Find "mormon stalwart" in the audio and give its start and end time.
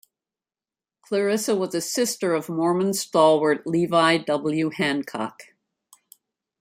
2.49-3.67